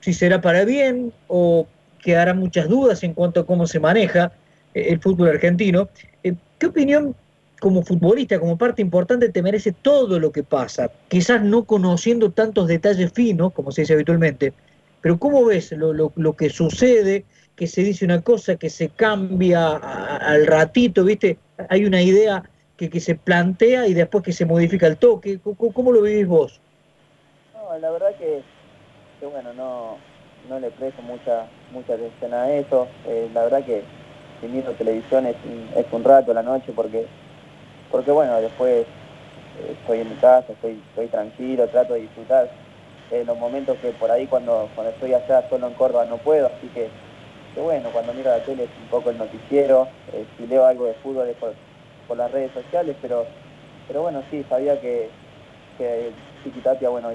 si 0.00 0.12
será 0.12 0.40
para 0.40 0.64
bien 0.64 1.12
o 1.28 1.68
quedará 2.02 2.34
muchas 2.34 2.68
dudas 2.68 3.04
en 3.04 3.14
cuanto 3.14 3.38
a 3.38 3.46
cómo 3.46 3.68
se 3.68 3.78
maneja 3.78 4.32
eh, 4.74 4.86
el 4.88 4.98
fútbol 4.98 5.28
argentino. 5.28 5.88
Eh, 6.24 6.34
¿Qué 6.58 6.66
opinión 6.66 7.14
como 7.60 7.82
futbolista, 7.82 8.40
como 8.40 8.56
parte 8.56 8.82
importante, 8.82 9.28
te 9.28 9.42
merece 9.42 9.72
todo 9.72 10.18
lo 10.18 10.32
que 10.32 10.42
pasa. 10.42 10.90
Quizás 11.08 11.42
no 11.42 11.64
conociendo 11.64 12.32
tantos 12.32 12.66
detalles 12.66 13.12
finos, 13.12 13.52
como 13.52 13.70
se 13.70 13.82
dice 13.82 13.92
habitualmente, 13.92 14.52
pero 15.00 15.18
¿cómo 15.18 15.44
ves 15.44 15.72
lo, 15.72 16.32
que 16.36 16.50
sucede? 16.50 17.24
Que 17.54 17.66
se 17.66 17.82
dice 17.82 18.04
una 18.04 18.22
cosa, 18.22 18.56
que 18.56 18.70
se 18.70 18.88
cambia 18.88 19.76
al 19.76 20.46
ratito, 20.46 21.04
¿viste? 21.04 21.38
Hay 21.68 21.84
una 21.84 22.02
idea 22.02 22.42
que, 22.76 22.88
que, 22.88 23.00
se 23.00 23.14
plantea 23.14 23.86
y 23.86 23.94
después 23.94 24.24
que 24.24 24.32
se 24.32 24.46
modifica 24.46 24.86
el 24.86 24.96
toque. 24.96 25.38
¿Cómo, 25.74 25.92
lo 25.92 26.02
vivís 26.02 26.26
vos? 26.26 26.60
No, 27.54 27.78
la 27.78 27.90
verdad 27.90 28.14
que, 28.16 28.42
bueno, 29.26 29.52
no, 29.52 29.98
no 30.48 30.58
le 30.58 30.70
presto 30.70 31.02
mucha, 31.02 31.46
mucha 31.72 31.94
atención 31.94 32.32
a 32.32 32.50
eso. 32.52 32.88
Eh, 33.06 33.30
la 33.34 33.44
verdad 33.44 33.64
que 33.64 33.82
si 34.40 34.46
miro 34.46 34.72
televisión 34.72 35.26
es, 35.26 35.36
es 35.76 35.86
un 35.92 36.04
rato 36.04 36.30
a 36.30 36.34
la 36.34 36.42
noche 36.42 36.72
porque 36.74 37.06
porque 37.90 38.10
bueno, 38.10 38.40
después 38.40 38.86
eh, 38.86 39.72
estoy 39.72 40.00
en 40.00 40.10
mi 40.10 40.16
casa, 40.16 40.52
estoy, 40.52 40.80
estoy 40.90 41.08
tranquilo, 41.08 41.66
trato 41.68 41.94
de 41.94 42.00
disfrutar 42.00 42.50
eh, 43.10 43.24
los 43.26 43.36
momentos 43.38 43.76
que 43.78 43.90
por 43.90 44.10
ahí 44.10 44.26
cuando, 44.26 44.68
cuando 44.74 44.92
estoy 44.92 45.14
allá 45.14 45.44
solo 45.48 45.66
en 45.66 45.74
Córdoba 45.74 46.04
no 46.04 46.18
puedo, 46.18 46.46
así 46.46 46.68
que, 46.68 46.88
bueno, 47.60 47.90
cuando 47.90 48.14
miro 48.14 48.30
la 48.30 48.42
tele 48.44 48.64
es 48.64 48.70
un 48.80 48.88
poco 48.88 49.10
el 49.10 49.18
noticiero, 49.18 49.88
eh, 50.12 50.24
si 50.36 50.46
leo 50.46 50.64
algo 50.64 50.86
de 50.86 50.94
fútbol 50.94 51.28
es 51.28 51.36
por, 51.36 51.54
las 52.16 52.30
redes 52.32 52.50
sociales, 52.52 52.96
pero, 53.00 53.24
pero 53.86 54.02
bueno, 54.02 54.22
sí, 54.30 54.44
sabía 54.48 54.80
que, 54.80 55.08
que 55.78 56.10
Chiquitapia 56.42 56.88
bueno, 56.88 57.10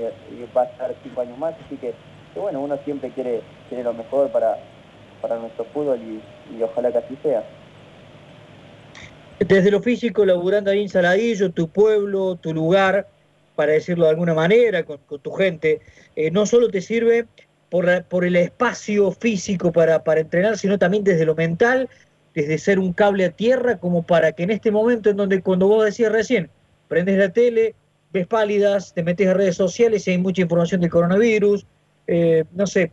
va 0.56 0.62
a 0.62 0.66
estar 0.66 0.96
cinco 1.04 1.22
años 1.22 1.38
más, 1.38 1.54
así 1.66 1.76
que, 1.76 1.94
bueno, 2.36 2.62
uno 2.62 2.78
siempre 2.86 3.10
quiere, 3.12 3.42
quiere 3.68 3.84
lo 3.84 3.94
mejor 3.94 4.30
para, 4.30 4.58
para 5.22 5.38
nuestro 5.38 5.66
fútbol 5.66 6.00
y 6.02 6.64
ojalá 6.64 6.92
que 6.92 7.00
así 7.00 7.18
sea. 7.24 7.44
Desde 9.48 9.70
lo 9.70 9.80
físico, 9.80 10.26
laburando 10.26 10.72
ahí 10.72 10.82
en 10.82 10.90
Saladillo, 10.90 11.52
tu 11.52 11.68
pueblo, 11.68 12.36
tu 12.36 12.52
lugar, 12.52 13.08
para 13.56 13.74
decirlo 13.74 14.06
de 14.06 14.10
alguna 14.10 14.34
manera, 14.34 14.84
con, 14.84 14.98
tu 15.22 15.32
gente, 15.34 15.82
eh, 16.16 16.32
no 16.32 16.48
solo 16.48 16.70
te 16.70 16.82
sirve 16.82 17.28
por, 17.70 18.26
el 18.26 18.36
espacio 18.38 19.12
físico 19.12 19.72
para, 19.72 20.02
entrenar, 20.18 20.58
sino 20.58 20.80
también 20.80 21.04
desde 21.04 21.28
lo 21.28 21.36
mental, 21.36 21.90
desde 22.34 22.58
ser 22.58 22.80
un 22.80 22.92
cable 22.92 23.26
a 23.26 23.30
tierra, 23.30 23.78
como 23.78 24.02
para 24.02 24.32
que 24.32 24.44
en 24.44 24.50
este 24.50 24.72
momento 24.72 25.12
en 25.12 25.18
donde 25.18 25.40
cuando 25.44 25.68
vos 25.68 25.86
decías 25.86 26.12
recién, 26.12 26.50
prendes 26.88 27.20
la 27.20 27.30
tele, 27.30 27.76
ves 28.12 28.26
pálidas, 28.26 28.96
te 28.96 29.04
metes 29.04 29.28
a 29.28 29.36
redes 29.36 29.56
sociales 29.56 30.08
y 30.08 30.12
hay 30.12 30.18
mucha 30.18 30.42
información 30.42 30.82
del 30.82 30.90
coronavirus, 30.90 31.68
eh, 32.08 32.46
no 32.54 32.66
sé, 32.66 32.92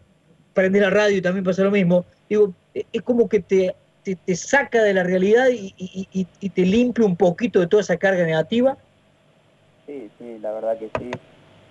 prendes 0.52 0.82
la 0.82 0.90
radio 0.90 1.16
y 1.16 1.22
también 1.22 1.44
pasa 1.44 1.62
lo 1.62 1.70
mismo, 1.70 2.04
digo, 2.28 2.52
es 2.74 3.02
como 3.02 3.26
que 3.26 3.40
te 3.40 3.74
te, 4.02 4.36
saca 4.36 4.82
de 4.82 4.94
la 4.94 5.02
realidad 5.02 5.46
y, 5.50 6.24
te 6.50 6.62
limpia 6.62 7.04
un 7.04 7.16
poquito 7.16 7.60
de 7.60 7.66
toda 7.66 7.82
esa 7.82 7.96
carga 7.96 8.24
negativa? 8.24 8.76
Sí, 9.86 10.10
sí, 10.18 10.38
la 10.40 10.52
verdad 10.52 10.78
que 10.78 10.90
sí. 10.98 11.10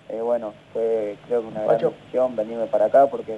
Eh, 0.10 0.22
bueno, 0.22 0.54
fue 0.74 1.18
creo 1.28 1.42
que 1.42 1.48
una 1.48 1.64
gran 1.64 1.78
decisión 1.78 2.36
venirme 2.36 2.66
para 2.68 2.86
acá 2.86 3.08
porque, 3.08 3.38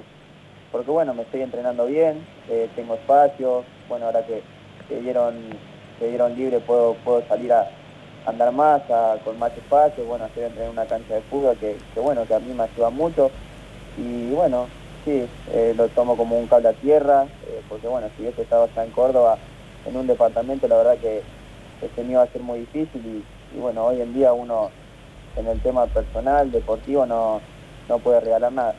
porque 0.72 0.90
bueno, 0.90 1.14
me 1.14 1.22
estoy 1.22 1.42
entrenando 1.42 1.86
bien, 1.86 2.26
eh, 2.48 2.68
tengo 2.74 2.94
espacio, 2.94 3.64
bueno, 3.88 4.06
ahora 4.06 4.26
que, 4.26 4.42
que 4.88 5.00
dieron 5.00 5.34
que 5.98 6.08
dieron 6.08 6.34
libre 6.34 6.58
puedo, 6.58 6.94
puedo 7.04 7.24
salir 7.28 7.52
a 7.52 7.68
andar 8.26 8.52
más, 8.52 8.82
con 9.24 9.38
más 9.38 9.56
espacio, 9.56 10.04
bueno, 10.04 10.26
estoy 10.26 10.44
en 10.44 10.70
una 10.70 10.86
cancha 10.86 11.14
de 11.14 11.20
fútbol 11.22 11.56
que, 11.58 11.76
que 11.92 12.00
bueno, 12.00 12.26
que 12.26 12.34
a 12.34 12.40
mí 12.40 12.52
me 12.52 12.64
ayuda 12.64 12.90
mucho 12.90 13.30
y 13.96 14.30
bueno, 14.30 14.66
sí, 15.04 15.26
eh, 15.52 15.74
lo 15.76 15.88
tomo 15.88 16.16
como 16.16 16.38
un 16.38 16.46
cable 16.46 16.68
a 16.68 16.72
tierra, 16.72 17.24
eh, 17.46 17.60
porque 17.68 17.86
bueno, 17.86 18.08
si 18.16 18.22
hubiese 18.22 18.42
estado 18.42 18.64
allá 18.64 18.84
en 18.84 18.90
Córdoba, 18.90 19.38
en 19.86 19.96
un 19.96 20.06
departamento, 20.06 20.66
la 20.66 20.76
verdad 20.76 20.98
que 20.98 21.22
este 21.82 22.02
mío 22.02 22.18
va 22.18 22.24
a 22.24 22.32
ser 22.32 22.42
muy 22.42 22.60
difícil 22.60 23.22
y, 23.54 23.58
bueno, 23.58 23.86
hoy 23.86 24.00
en 24.00 24.14
día 24.14 24.32
uno 24.32 24.70
en 25.36 25.46
el 25.46 25.60
tema 25.60 25.86
personal, 25.86 26.50
deportivo, 26.50 27.06
no, 27.06 27.40
no 27.88 27.98
puede 27.98 28.20
regalar 28.20 28.52
nada. 28.52 28.74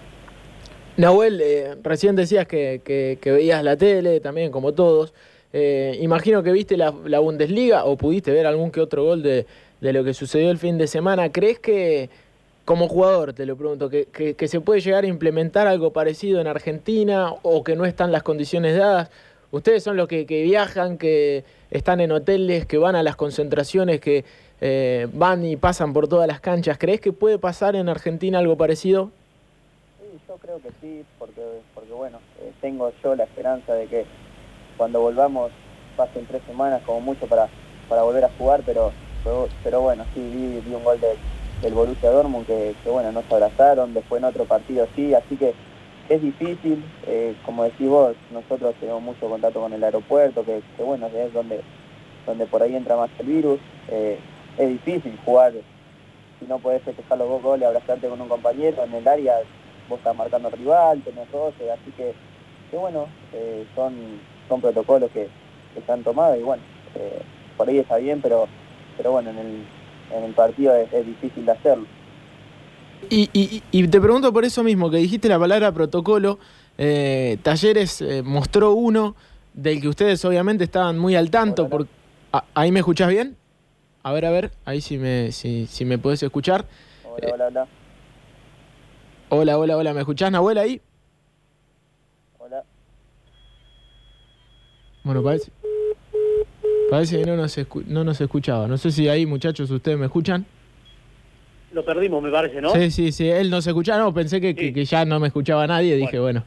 Nahuel, 0.98 1.42
eh, 1.42 1.76
recién 1.84 2.16
decías 2.16 2.48
que, 2.48 3.20
veías 3.24 3.64
la 3.64 3.78
tele, 3.78 4.20
también 4.20 4.52
como 4.52 4.74
todos. 4.74 5.14
imagino 5.54 6.44
que 6.44 6.52
viste 6.52 6.78
la, 6.78 6.92
Bundesliga 7.20 7.86
o 7.86 7.98
pudiste 7.98 8.32
ver 8.32 8.48
algún 8.48 8.72
que 8.72 8.82
otro 8.82 9.04
gol 9.04 9.22
de, 9.22 9.46
de 9.82 9.94
lo 9.94 10.04
que 10.04 10.14
sucedió 10.14 10.50
el 10.50 10.58
fin 10.58 10.78
de 10.78 10.88
semana. 10.88 11.32
¿Crees 11.32 11.60
que 11.60 12.10
como 12.66 12.88
jugador, 12.88 13.34
te 13.34 13.46
lo 13.46 13.56
pregunto, 13.56 13.90
que, 13.90 14.08
que, 14.08 14.48
se 14.48 14.60
puede 14.60 14.82
llegar 14.82 15.04
a 15.04 15.08
implementar 15.08 15.68
algo 15.68 15.94
parecido 15.94 16.42
en 16.42 16.48
Argentina 16.48 17.32
o 17.44 17.64
que 17.64 17.76
no 17.76 17.86
están 17.86 18.12
las 18.12 18.24
condiciones 18.24 18.76
dadas. 18.76 19.12
Ustedes 19.52 19.84
son 19.84 19.96
los 19.96 20.08
que, 20.08 20.26
viajan, 20.26 20.98
que 20.98 21.46
están 21.70 22.02
en 22.02 22.12
hoteles, 22.12 22.66
que 22.66 22.80
van 22.80 22.96
a 22.96 23.04
las 23.04 23.16
concentraciones, 23.16 24.02
que 24.02 24.26
eh, 24.62 25.08
van 25.14 25.46
y 25.46 25.58
pasan 25.58 25.94
por 25.94 26.08
todas 26.08 26.28
las 26.28 26.40
canchas. 26.40 26.80
¿Crees 26.80 27.00
que 27.00 27.14
puede 27.14 27.38
pasar 27.38 27.76
en 27.76 27.88
Argentina 27.88 28.40
algo 28.40 28.58
parecido? 28.58 29.12
Sí, 30.00 30.20
yo 30.28 30.36
creo 30.38 30.60
que 30.60 30.70
sí, 30.82 31.06
porque, 31.20 31.44
porque 31.76 31.94
bueno, 31.94 32.18
eh, 32.42 32.52
tengo 32.62 32.92
yo 33.04 33.16
la 33.16 33.26
esperanza 33.26 33.76
de 33.76 33.86
que 33.86 34.06
cuando 34.76 35.02
volvamos 35.02 35.52
pasen 35.96 36.26
tres 36.26 36.42
semanas 36.48 36.82
como 36.84 37.00
mucho 37.00 37.28
para, 37.28 37.48
para 37.88 38.02
volver 38.02 38.26
a 38.26 38.30
jugar, 38.40 38.64
pero, 38.66 38.92
pero, 39.64 39.82
bueno, 39.82 40.04
sí, 40.16 40.20
vi, 40.20 40.60
vi 40.68 40.76
un 40.76 40.84
gol 40.84 41.00
de 41.00 41.16
el 41.62 41.74
Borussia 41.74 42.10
Dortmund, 42.10 42.46
que, 42.46 42.76
bueno, 42.86 43.12
no 43.12 43.24
se 43.24 43.34
abrazaron, 43.34 43.94
después 43.94 44.22
en 44.22 44.26
otro 44.26 44.46
partido 44.46 44.88
sí, 44.96 45.14
así 45.14 45.36
que 45.36 45.54
es 46.10 46.22
difícil, 46.22 46.84
eh, 47.08 47.36
como 47.46 47.64
decís 47.64 47.88
vos, 47.88 48.16
nosotros 48.32 48.76
tenemos 48.80 49.02
mucho 49.02 49.28
contacto 49.28 49.60
con 49.62 49.74
el 49.74 49.84
aeropuerto, 49.84 50.46
que, 50.46 50.62
bueno, 50.78 51.08
es 51.08 51.34
donde, 51.34 51.62
donde 52.26 52.46
por 52.46 52.62
ahí 52.62 52.76
entra 52.76 52.96
más 52.96 53.10
el 53.20 53.26
virus. 53.26 53.60
Eh, 53.90 54.20
es 54.58 54.70
difícil 54.70 55.18
jugar 55.26 55.54
si 56.40 56.46
no 56.46 56.60
podés 56.60 56.82
festejar 56.84 57.18
los 57.18 57.42
goles, 57.42 57.68
abrazarte 57.68 58.08
con 58.08 58.22
un 58.22 58.28
compañero 58.28 58.84
en 58.84 58.94
el 58.94 59.08
área, 59.08 59.38
vos 59.90 59.98
estás 60.00 60.16
marcando 60.16 60.50
rival, 60.50 61.02
tenés 61.02 61.32
12, 61.32 61.72
así 61.72 61.92
que, 61.98 62.14
que 62.70 62.78
bueno, 62.78 63.08
eh, 63.34 63.66
son, 63.76 63.94
son 64.48 64.62
protocolos 64.62 65.12
que, 65.12 65.28
se 65.86 65.92
han 65.92 66.04
tomado 66.04 66.38
y 66.38 66.44
bueno, 66.44 66.64
eh, 66.96 67.22
por 67.58 67.68
ahí 67.68 67.80
está 67.80 67.98
bien, 67.98 68.22
pero, 68.22 68.48
pero 68.96 69.12
bueno, 69.12 69.30
en 69.32 69.38
el, 69.40 69.66
en 70.12 70.24
el 70.24 70.34
partido 70.34 70.76
es, 70.76 71.06
difícil 71.06 71.46
de 71.46 71.52
hacerlo. 71.52 71.86
Y, 73.10 73.30
y, 73.34 73.62
y, 73.72 73.88
te 73.88 74.02
pregunto 74.02 74.34
por 74.34 74.46
eso 74.46 74.64
mismo, 74.64 74.90
que 74.90 74.98
dijiste 74.98 75.30
la 75.30 75.38
palabra 75.38 75.72
protocolo, 75.72 76.40
eh, 76.78 77.38
Talleres 77.44 78.04
mostró 78.24 78.72
uno 78.72 79.16
del 79.54 79.82
que 79.82 79.88
ustedes 79.88 80.24
obviamente 80.26 80.64
estaban 80.64 80.98
muy 80.98 81.16
al 81.16 81.30
tanto, 81.30 81.70
por, 81.70 81.88
ah, 82.34 82.44
¿ahí 82.54 82.72
me 82.72 82.80
escuchás 82.80 83.10
bien? 83.10 83.38
A 84.04 84.12
ver, 84.12 84.26
a 84.26 84.32
ver, 84.32 84.52
ahí 84.66 84.82
si 84.82 84.98
me, 84.98 85.32
si, 85.32 85.66
si 85.68 85.86
me 85.86 85.98
puedes 85.98 86.22
escuchar. 86.22 86.66
Hola, 87.04 87.28
hola, 87.34 87.48
hola. 87.48 87.68
Hola, 89.30 89.58
hola, 89.58 89.78
hola. 89.78 89.94
¿Me 89.94 90.02
escuchás, 90.02 90.32
Nahuel, 90.32 90.58
ahí? 90.60 90.82
Hola. 92.38 92.64
Bueno, 95.04 95.24
parece, 95.24 95.52
parece 96.90 97.20
que 97.20 97.26
no 97.26 97.36
nos, 97.36 97.58
no 97.88 98.04
nos 98.04 98.22
escuchaba. 98.22 98.68
No 98.68 98.78
sé 98.78 98.92
si 98.92 99.08
ahí, 99.08 99.26
muchachos, 99.26 99.70
ustedes 99.72 99.98
me 99.98 100.06
escuchan. 100.06 100.46
Lo 101.74 101.84
perdimos, 101.84 102.24
me 102.24 102.32
parece, 102.32 102.62
¿no? 102.62 102.70
Sí, 102.72 102.90
sí, 102.90 103.12
sí. 103.12 103.28
Él 103.28 103.50
no 103.50 103.62
se 103.62 103.72
escuchaba, 103.72 104.00
no, 104.00 104.14
pensé 104.14 104.40
que, 104.40 104.56
que, 104.56 104.86
ya 104.86 105.04
no 105.04 105.20
me 105.20 105.28
escuchaba 105.28 105.68
nadie. 105.68 105.98
Dije, 105.98 106.20
bueno, 106.20 106.44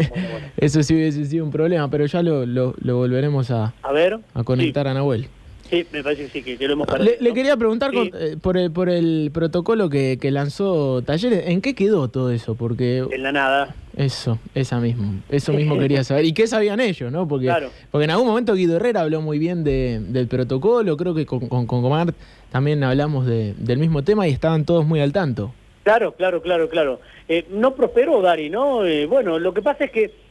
eso 0.56 0.82
sí 0.82 0.94
hubiese 0.94 1.24
sido 1.26 1.44
un 1.44 1.52
problema, 1.52 1.88
pero 1.88 2.06
ya 2.06 2.22
lo, 2.22 2.44
lo, 2.44 2.74
lo 2.78 2.96
volveremos 2.96 3.52
a, 3.52 3.72
a, 3.82 3.92
ver. 3.92 4.18
a 4.34 4.42
conectar 4.42 4.88
a 4.88 4.94
Nahuel. 4.94 5.28
Sí, 5.70 5.86
me 5.92 6.02
parece 6.02 6.24
que 6.26 6.28
sí, 6.28 6.56
que, 6.56 6.66
lo 6.66 6.74
hemos 6.74 6.88
Le, 6.98 7.32
quería 7.32 7.56
preguntar 7.56 7.90
eh, 7.94 8.36
por, 8.40 8.58
el, 8.58 8.70
por 8.70 8.90
el 8.90 9.30
protocolo 9.32 9.88
que, 9.88 10.18
lanzó 10.30 11.02
Talleres, 11.02 11.48
¿en 11.48 11.62
qué 11.62 11.74
quedó 11.74 12.08
todo 12.08 12.30
eso? 12.30 12.54
Porque 12.54 13.04
En 13.10 13.22
la 13.22 13.32
nada. 13.32 13.74
Eso, 13.96 14.38
esa 14.54 14.78
mismo, 14.78 15.22
eso 15.28 15.52
mismo 15.54 15.78
quería 15.78 16.04
saber. 16.04 16.26
¿Y 16.26 16.32
qué 16.32 16.46
sabían 16.46 16.80
ellos, 16.80 17.10
no? 17.10 17.26
Porque, 17.26 17.50
porque 17.90 18.04
en 18.04 18.10
algún 18.10 18.26
momento 18.26 18.54
Guido 18.54 18.76
Herrera 18.76 19.00
habló 19.00 19.20
muy 19.22 19.38
bien 19.38 19.64
de, 19.64 20.00
del 20.00 20.28
protocolo, 20.28 20.96
creo 20.96 21.14
que 21.14 21.24
con, 21.24 21.48
con, 21.48 21.66
Comar 21.66 22.12
también 22.52 22.84
hablamos 22.84 23.26
de, 23.26 23.54
del 23.54 23.78
mismo 23.78 24.04
tema 24.04 24.28
y 24.28 24.32
estaban 24.32 24.64
todos 24.64 24.84
muy 24.84 25.00
al 25.00 25.12
tanto. 25.12 25.54
Claro, 25.82 26.12
claro, 26.12 26.42
claro, 26.42 26.68
claro. 26.68 27.00
Eh, 27.28 27.46
no 27.50 27.74
prosperó, 27.74 28.20
Dari, 28.20 28.50
¿no? 28.50 28.84
Eh, 28.84 29.06
bueno, 29.06 29.38
lo 29.38 29.54
que 29.54 29.62
pasa 29.62 29.84
es 29.84 29.90
que 29.90 30.24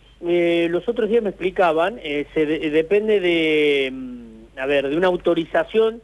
los 0.69 0.87
otros 0.87 1.09
días 1.09 1.21
me 1.21 1.31
explicaban, 1.31 1.99
se 2.33 2.45
depende 2.45 3.19
de 3.19 3.91
mm, 3.91 4.12
a 4.57 4.65
ver, 4.65 4.89
de 4.89 4.98
una 4.98 5.07
autorización 5.07 6.01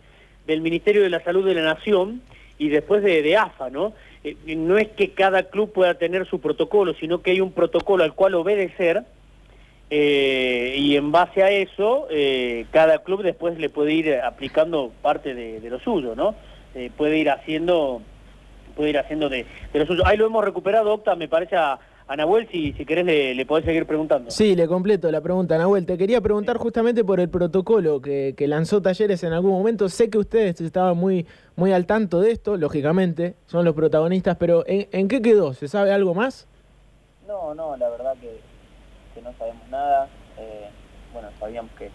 del 0.47 0.61
Ministerio 0.61 1.03
de 1.03 1.09
la 1.09 1.23
Salud 1.23 1.45
de 1.45 1.53
la 1.53 1.61
Nación 1.61 2.21
y 2.57 2.69
después 2.69 3.03
de, 3.03 3.37
AFA, 3.37 3.69
¿no? 3.69 3.93
Eh, 4.23 4.35
no 4.57 4.77
es 4.77 4.89
que 4.89 5.11
cada 5.11 5.43
club 5.43 5.71
pueda 5.71 5.93
tener 5.93 6.27
su 6.27 6.41
protocolo, 6.41 6.93
sino 6.93 7.21
que 7.21 7.31
hay 7.31 7.41
un 7.41 7.53
protocolo 7.53 8.03
al 8.03 8.13
cual 8.13 8.35
obedecer 8.35 9.03
eh, 9.89 10.75
y 10.77 10.95
en 10.97 11.11
base 11.11 11.41
a 11.41 11.51
eso 11.51 12.07
eh, 12.11 12.65
cada 12.71 12.99
club 12.99 13.23
después 13.23 13.57
le 13.57 13.69
puede 13.69 13.93
ir 13.93 14.13
aplicando 14.15 14.91
parte 15.01 15.33
de, 15.33 15.67
lo 15.69 15.79
suyo, 15.79 16.15
¿no? 16.15 16.35
puede 16.95 17.17
ir 17.17 17.29
haciendo 17.29 18.01
puede 18.75 18.91
ir 18.91 18.99
haciendo 18.99 19.27
de, 19.27 19.45
de, 19.73 19.79
lo 19.79 19.85
suyo. 19.85 20.05
Ahí 20.05 20.17
lo 20.17 20.25
hemos 20.25 20.45
recuperado, 20.45 20.93
Octa, 20.93 21.15
me 21.15 21.27
parece 21.27 21.55
a, 21.55 21.79
a 22.09 22.15
Nahuel, 22.15 22.47
si, 22.49 22.73
si 22.73 22.87
querés, 22.87 23.05
le, 23.05 23.45
podés 23.45 23.65
seguir 23.65 23.85
preguntando. 23.85 24.31
Sí, 24.31 24.55
le 24.55 24.67
completo 24.67 25.11
la 25.11 25.21
pregunta, 25.21 25.59
Nahuel. 25.59 25.85
Te 25.85 25.95
quería 25.95 26.19
preguntar 26.21 26.57
justamente 26.57 27.03
por 27.03 27.19
el 27.19 27.29
protocolo 27.29 28.01
que, 28.01 28.33
lanzó 28.47 28.81
Talleres 28.81 29.23
en 29.23 29.31
algún 29.31 29.51
momento. 29.51 29.87
Sé 29.89 30.09
que 30.09 30.17
ustedes 30.17 30.59
estaban 30.59 30.97
muy, 30.97 31.27
muy 31.55 31.71
al 31.71 31.85
tanto 31.85 32.19
de 32.19 32.31
esto, 32.31 32.57
lógicamente, 32.57 33.35
son 33.45 33.63
los 33.63 33.75
protagonistas, 33.75 34.37
pero 34.37 34.63
¿en, 34.65 35.07
qué 35.07 35.21
quedó? 35.21 35.53
¿Se 35.53 35.67
sabe 35.67 35.93
algo 35.93 36.15
más? 36.15 36.47
No, 37.27 37.53
no, 37.53 37.77
la 37.77 37.89
verdad 37.89 38.15
que, 38.19 39.21
no 39.21 39.31
sabemos 39.37 39.67
nada. 39.69 40.09
Eh, 40.39 40.67
bueno, 41.13 41.27
sabíamos 41.39 41.69
que, 41.77 41.91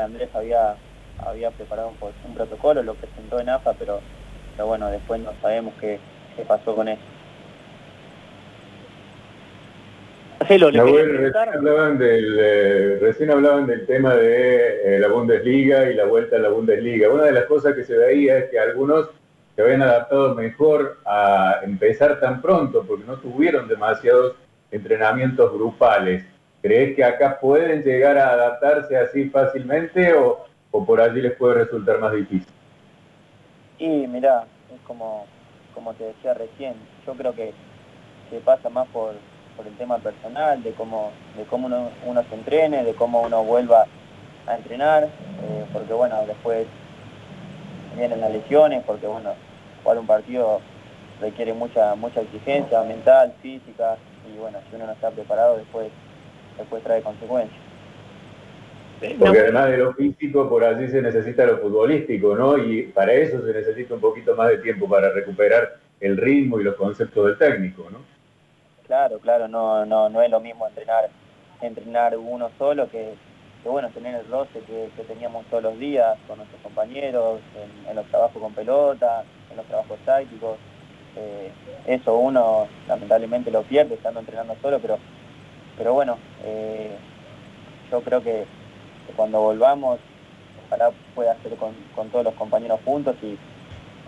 Andrés 0.00 0.30
había, 0.34 0.76
había 1.18 1.50
preparado 1.50 1.90
un, 2.28 2.34
protocolo, 2.34 2.84
lo 2.84 2.94
presentó 2.94 3.40
en 3.40 3.48
AFA, 3.48 3.72
pero, 3.72 3.98
pero 4.54 4.68
bueno, 4.68 4.86
después 4.88 5.20
no 5.20 5.32
sabemos 5.42 5.74
qué, 5.80 5.98
qué 6.36 6.44
pasó 6.44 6.76
con 6.76 6.86
eso. 6.86 7.02
Recién, 10.44 11.32
hablaban 11.54 11.98
del, 11.98 12.38
eh, 12.40 12.98
recién 13.00 13.30
hablaban 13.30 13.66
del 13.66 13.86
tema 13.86 14.14
de 14.14 14.96
eh, 14.96 14.98
la 15.00 15.08
Bundesliga 15.08 15.90
y 15.90 15.94
la 15.94 16.04
vuelta 16.04 16.36
a 16.36 16.38
la 16.38 16.48
Bundesliga. 16.48 17.08
Una 17.08 17.24
de 17.24 17.32
las 17.32 17.44
cosas 17.44 17.74
que 17.74 17.84
se 17.84 17.96
veía 17.96 18.38
es 18.38 18.50
que 18.50 18.58
algunos 18.58 19.10
se 19.54 19.62
habían 19.62 19.82
adaptado 19.82 20.34
mejor 20.34 20.98
a 21.04 21.60
empezar 21.62 22.20
tan 22.20 22.40
pronto 22.40 22.84
porque 22.86 23.04
no 23.04 23.16
tuvieron 23.18 23.68
demasiados 23.68 24.34
entrenamientos 24.70 25.52
grupales. 25.52 26.24
¿Crees 26.62 26.96
que 26.96 27.04
acá 27.04 27.38
pueden 27.40 27.82
llegar 27.82 28.16
a 28.16 28.30
adaptarse 28.30 28.96
así 28.96 29.28
fácilmente 29.28 30.14
o, 30.14 30.46
o 30.70 30.86
por 30.86 31.00
allí 31.00 31.20
les 31.20 31.36
puede 31.36 31.54
resultar 31.54 31.98
más 31.98 32.12
difícil? 32.12 32.52
Y 33.78 34.06
mira, 34.06 34.44
es 34.72 34.80
como, 34.86 35.26
como 35.74 35.92
te 35.94 36.04
decía 36.04 36.34
recién, 36.34 36.74
yo 37.06 37.14
creo 37.14 37.34
que 37.34 37.52
se 38.30 38.38
pasa 38.38 38.68
más 38.70 38.88
por, 38.88 39.14
por 39.56 39.66
el 39.66 39.76
tema 39.76 39.98
personal, 39.98 40.62
de 40.62 40.72
cómo, 40.72 41.12
de 41.36 41.44
cómo 41.44 41.66
uno, 42.06 42.24
se 42.28 42.34
entrene, 42.34 42.84
de 42.84 42.94
cómo 42.94 43.22
uno 43.22 43.44
vuelva 43.44 43.86
a 44.46 44.56
entrenar, 44.56 45.04
eh, 45.04 45.64
porque 45.72 45.92
bueno, 45.92 46.24
después 46.26 46.66
vienen 47.96 48.20
las 48.20 48.32
lesiones, 48.32 48.82
porque 48.84 49.06
bueno, 49.06 49.34
jugar 49.82 49.98
un 49.98 50.06
partido 50.06 50.60
requiere 51.20 51.52
mucha, 51.52 51.94
mucha 51.94 52.20
exigencia 52.20 52.82
mental, 52.82 53.34
física, 53.40 53.96
y 54.32 54.38
bueno, 54.38 54.58
si 54.68 54.76
uno 54.76 54.86
no 54.86 54.92
está 54.92 55.10
preparado 55.10 55.56
después, 55.56 55.88
después 56.58 56.82
trae 56.82 57.02
consecuencias. 57.02 57.60
Porque 59.18 59.40
además 59.40 59.70
de 59.70 59.78
lo 59.78 59.94
físico, 59.94 60.48
por 60.48 60.62
allí 60.62 60.88
se 60.88 61.02
necesita 61.02 61.44
lo 61.44 61.58
futbolístico, 61.58 62.36
¿no? 62.36 62.56
Y 62.56 62.84
para 62.84 63.12
eso 63.12 63.44
se 63.44 63.52
necesita 63.52 63.94
un 63.94 64.00
poquito 64.00 64.36
más 64.36 64.50
de 64.50 64.58
tiempo 64.58 64.88
para 64.88 65.10
recuperar 65.10 65.76
el 66.00 66.16
ritmo 66.16 66.60
y 66.60 66.64
los 66.64 66.76
conceptos 66.76 67.26
del 67.26 67.38
técnico, 67.38 67.88
¿no? 67.90 68.11
Claro, 68.92 69.20
claro, 69.20 69.48
no, 69.48 69.86
no, 69.86 70.10
no 70.10 70.20
es 70.20 70.30
lo 70.30 70.38
mismo 70.38 70.68
entrenar, 70.68 71.08
entrenar 71.62 72.14
uno 72.18 72.50
solo 72.58 72.90
que, 72.90 73.14
bueno, 73.64 73.88
tener 73.88 74.16
el 74.16 74.28
roce 74.28 74.60
que, 74.66 74.90
teníamos 75.04 75.46
todos 75.46 75.62
los 75.62 75.78
días 75.78 76.18
con 76.28 76.36
nuestros 76.36 76.60
compañeros, 76.60 77.40
en, 77.88 77.96
los 77.96 78.04
trabajos 78.08 78.42
con 78.42 78.52
pelota, 78.52 79.24
en 79.50 79.56
los 79.56 79.64
trabajos 79.64 79.98
tácticos. 80.04 80.58
Eh, 81.16 81.50
eso 81.86 82.18
uno 82.18 82.68
lamentablemente 82.86 83.50
lo 83.50 83.62
pierde 83.62 83.94
estando 83.94 84.20
entrenando 84.20 84.56
solo, 84.60 84.78
pero, 84.78 84.98
pero 85.78 85.94
bueno, 85.94 86.18
eh, 86.44 86.94
yo 87.90 88.02
creo 88.02 88.22
que, 88.22 88.44
cuando 89.16 89.40
volvamos, 89.40 90.00
ojalá 90.66 90.90
pueda 91.14 91.34
ser 91.42 91.56
con, 91.56 91.74
todos 92.10 92.26
los 92.26 92.34
compañeros 92.34 92.78
juntos 92.84 93.16
y, 93.22 93.38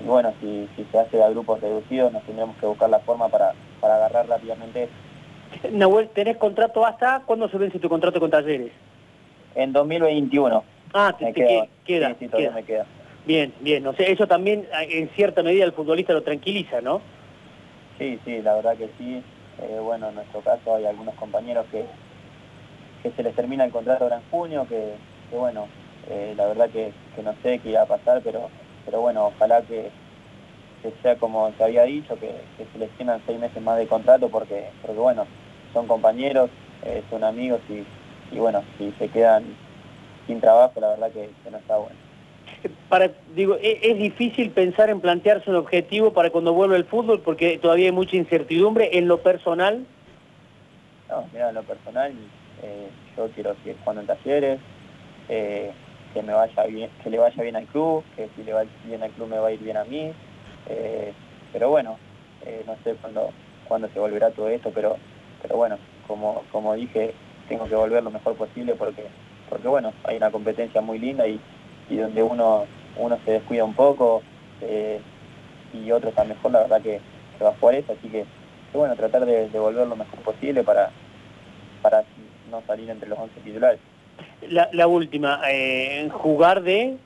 bueno, 0.05 0.35
si, 0.43 0.69
si 0.77 0.85
se 0.93 0.99
hace 0.99 1.23
a 1.23 1.31
grupos 1.31 1.63
reducidos 1.63 2.13
nos 2.13 2.23
tendremos 2.25 2.55
que 2.59 2.67
buscar 2.67 2.91
la 2.91 2.99
forma 2.99 3.31
para, 3.31 3.55
para 3.85 3.97
agarrar 3.97 4.27
rápidamente 4.27 4.89
Nahuel, 5.71 6.09
¿tenés 6.09 6.39
contrato 6.39 6.87
hasta 6.87 7.21
cuándo 7.27 7.51
se 7.51 7.59
vence 7.59 7.79
tu 7.79 7.91
contrato 7.91 8.19
con 8.19 8.31
Talleres? 8.31 8.73
En 9.55 9.75
2021. 9.75 10.65
Ah, 10.95 11.15
te, 11.19 11.35
queda. 11.35 12.15
Sí, 12.19 12.27
todavía 12.29 12.51
me 12.51 12.63
queda. 12.63 12.87
Bien, 13.27 13.53
bien. 13.61 13.87
O 13.87 13.93
sea, 13.93 14.07
eso 14.09 14.27
también 14.27 14.67
en 14.89 15.11
cierta 15.11 15.43
medida 15.43 15.67
el 15.67 15.73
futbolista 15.73 16.15
lo 16.15 16.23
tranquiliza, 16.23 16.81
¿no? 16.81 17.03
Sí, 17.99 18.19
sí, 18.25 18.41
la 18.41 18.55
verdad 18.55 18.75
que 18.79 18.89
sí. 18.97 19.23
Eh, 19.61 19.79
bueno, 19.83 20.09
en 20.09 20.15
nuestro 20.15 20.41
caso 20.41 20.77
hay 20.77 20.87
algunos 20.87 21.15
compañeros 21.17 21.67
que, 21.71 21.85
que 23.03 23.11
se 23.15 23.23
les 23.23 23.35
termina 23.37 23.67
el 23.67 23.71
contrato 23.71 24.05
ahora 24.05 24.17
en 24.17 24.31
junio, 24.31 24.67
que, 24.67 24.95
bueno, 25.31 25.69
eh, 26.09 26.33
la 26.37 26.47
verdad 26.47 26.71
que, 26.71 26.91
que, 27.15 27.23
no 27.23 27.35
sé 27.43 27.59
qué 27.59 27.71
iba 27.71 27.83
a 27.83 27.87
pasar, 27.87 28.23
pero, 28.25 28.49
pero 28.87 29.03
bueno, 29.03 29.27
ojalá 29.27 29.61
que, 29.61 29.91
que 30.85 30.93
sea 31.01 31.17
como 31.17 31.51
te 31.53 31.65
había 31.65 31.85
dicho, 31.85 32.19
que, 32.21 32.31
se 32.59 32.79
les 32.79 32.91
tienen 32.91 33.19
seis 33.25 33.41
meses 33.41 33.63
más 33.63 33.79
de 33.79 33.87
contrato 33.87 34.29
porque, 34.29 34.67
porque 34.83 35.01
bueno, 35.01 35.27
son 35.73 35.87
compañeros, 35.87 36.51
eh, 36.85 37.03
son 37.09 37.25
amigos 37.25 37.61
y, 37.71 38.39
bueno, 38.39 38.63
si 38.77 38.93
se 38.99 39.09
quedan 39.09 39.45
sin 40.27 40.41
trabajo, 40.41 40.79
la 40.81 40.91
verdad 40.91 41.11
que, 41.11 41.31
no 41.51 41.57
está 41.57 41.79
bueno. 41.79 41.97
Para, 42.91 43.11
digo, 43.35 43.57
¿e-, 43.63 43.79
¿es, 43.83 43.99
difícil 43.99 44.51
pensar 44.51 44.91
en 44.91 45.01
plantearse 45.01 45.49
un 45.49 45.57
objetivo 45.57 46.13
para 46.13 46.29
cuando 46.29 46.53
vuelva 46.53 46.77
el 46.77 46.85
fútbol 46.85 47.21
porque 47.21 47.59
todavía 47.59 47.87
hay 47.87 47.93
mucha 47.93 48.17
incertidumbre 48.17 48.91
en 48.99 49.09
lo 49.09 49.23
personal? 49.23 49.87
No, 51.09 51.25
mira, 51.33 51.49
en 51.49 51.55
lo 51.55 51.63
personal, 51.63 52.13
eh, 52.63 52.89
yo 53.17 53.29
quiero 53.31 53.55
seguir 53.57 53.77
jugando 53.81 54.03
en 54.03 54.07
talleres, 54.07 54.61
eh, 55.31 55.73
que 56.13 56.23
me 56.23 56.35
vaya 56.35 56.65
bien, 56.65 56.91
que 57.03 57.09
le 57.09 57.19
vaya 57.19 57.43
bien 57.43 57.57
al 57.57 57.67
club, 57.67 58.05
que 58.17 58.29
si 58.37 58.45
le 58.45 58.53
va 58.53 58.65
bien 58.85 59.03
al 59.03 59.11
club 59.13 59.29
me 59.29 59.39
va 59.39 59.49
a 59.49 59.53
ir 59.53 59.61
bien 59.61 59.79
a 59.79 59.85
mí, 59.85 60.13
eh, 60.69 61.13
pero 61.53 61.71
bueno, 61.71 61.99
eh, 62.45 62.63
no 62.67 62.77
sé 62.85 62.95
cuándo, 63.01 63.31
cuándo 63.69 63.89
se 63.89 63.99
volverá 63.99 64.31
todo 64.31 64.49
esto, 64.49 64.71
pero, 64.75 64.97
pero 65.43 65.57
bueno, 65.57 65.79
como, 66.07 66.43
como 66.53 66.75
dije, 66.75 67.15
tengo 67.49 67.67
que 67.67 67.75
volver 67.75 68.03
lo 68.03 68.11
mejor 68.11 68.35
posible 68.35 68.75
porque, 68.75 69.05
porque 69.49 69.69
bueno, 69.69 69.93
hay 70.05 70.17
una 70.17 70.31
competencia 70.31 70.81
muy 70.81 70.99
linda 70.99 71.27
y, 71.27 71.41
y 71.89 71.97
donde 71.97 72.23
uno, 72.23 72.65
uno 72.97 73.19
se 73.25 73.33
descuida 73.33 73.65
un 73.65 73.75
poco 73.75 74.23
eh, 74.61 75.01
y 75.73 75.91
otro 75.91 76.11
está 76.11 76.25
mejor, 76.25 76.53
la 76.53 76.61
verdad 76.61 76.83
que, 76.83 77.01
va 77.43 77.51
a 77.51 77.55
jugar 77.55 77.75
eso, 77.75 77.93
así 77.93 78.09
que, 78.09 78.25
bueno, 78.73 78.97
tratar 78.97 79.27
de, 79.27 79.49
de, 79.49 79.59
volver 79.59 79.87
lo 79.87 79.97
mejor 79.97 80.19
posible 80.21 80.63
para, 80.63 80.91
para 81.83 82.05
no 82.51 82.63
salir 82.67 82.89
entre 82.89 83.09
los 83.09 83.19
11 83.19 83.41
titulares. 83.41 83.81
La, 84.49 84.87
última, 84.87 85.41
eh, 85.51 86.09
jugar 86.13 86.63
de, 86.63 86.97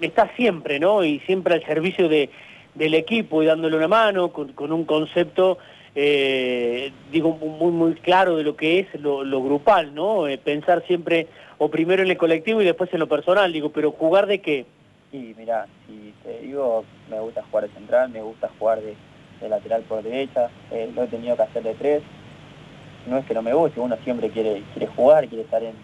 está 0.00 0.30
siempre, 0.36 0.78
¿no? 0.78 1.04
Y 1.04 1.20
siempre 1.20 1.54
al 1.54 1.64
servicio 1.64 2.08
de, 2.08 2.30
del 2.76 2.94
equipo 2.94 3.42
y 3.42 3.46
dándole 3.46 3.76
una 3.76 3.88
mano 3.88 4.32
con, 4.32 4.52
con 4.52 4.72
un 4.72 4.84
concepto 4.84 5.58
eh, 5.98 6.92
digo, 7.10 7.32
muy, 7.32 7.72
muy 7.72 7.94
claro 7.94 8.36
de 8.36 8.44
lo 8.44 8.54
que 8.54 8.80
es 8.80 9.00
lo, 9.00 9.24
grupal, 9.42 9.94
¿no? 9.94 10.28
Eh, 10.28 10.36
pensar 10.36 10.84
siempre 10.86 11.26
o 11.56 11.70
primero 11.70 12.02
en 12.02 12.10
el 12.10 12.18
colectivo 12.18 12.60
y 12.60 12.66
después 12.66 12.92
en 12.92 13.00
lo 13.00 13.08
personal, 13.08 13.50
digo, 13.50 13.70
pero 13.70 13.92
jugar 13.92 14.26
de 14.26 14.42
qué? 14.42 14.66
Sí, 15.10 15.34
mira, 15.38 15.66
si 15.86 16.12
te 16.22 16.40
digo, 16.40 16.84
me 17.10 17.18
gusta 17.18 17.42
jugar 17.50 17.68
de 17.68 17.74
central, 17.74 18.10
me 18.10 18.20
gusta 18.20 18.50
jugar 18.58 18.80
de, 18.82 18.94
lateral 19.48 19.82
por 19.84 20.02
derecha, 20.02 20.50
eh, 20.70 20.90
lo 20.94 21.04
he 21.04 21.06
tenido 21.06 21.34
que 21.34 21.42
hacer 21.44 21.62
de 21.62 21.74
tres, 21.74 22.02
no 23.06 23.16
es 23.16 23.24
que 23.24 23.32
no 23.32 23.40
me 23.40 23.54
guste, 23.54 23.80
uno 23.80 23.96
siempre 24.04 24.28
quiere, 24.28 24.62
quiere 24.74 24.88
jugar, 24.88 25.26
quiere 25.28 25.44
estar 25.44 25.62
en, 25.62 25.76